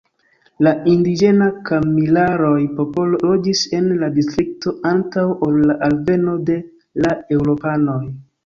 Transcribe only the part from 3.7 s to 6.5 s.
en la distrikto antaŭ ol la alveno